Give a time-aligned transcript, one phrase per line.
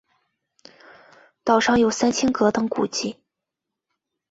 [1.43, 3.21] 岛上有三清阁等古迹。